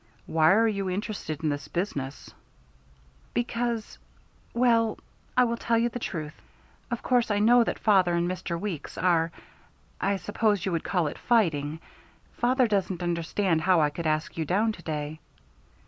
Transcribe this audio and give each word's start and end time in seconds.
"Why 0.25 0.51
are 0.53 0.67
you 0.67 0.89
interested 0.89 1.43
in 1.43 1.49
this 1.49 1.67
business?" 1.67 2.33
"Because 3.35 3.99
well, 4.51 4.97
I 5.37 5.43
will 5.43 5.57
tell 5.57 5.77
you 5.77 5.89
the 5.89 5.99
truth. 5.99 6.33
Of 6.89 7.03
course 7.03 7.29
I 7.29 7.37
know 7.37 7.63
that 7.63 7.77
father 7.77 8.15
and 8.15 8.27
Mr. 8.27 8.59
Weeks 8.59 8.97
are 8.97 9.29
I 10.01 10.15
suppose 10.17 10.65
you 10.65 10.71
would 10.71 10.83
call 10.83 11.05
it 11.05 11.19
fighting. 11.19 11.79
Father 12.37 12.67
doesn't 12.67 13.03
understand 13.03 13.61
how 13.61 13.79
I 13.79 13.91
could 13.91 14.07
ask 14.07 14.35
you 14.39 14.43
down 14.43 14.71
to 14.71 14.81
day." 14.81 15.19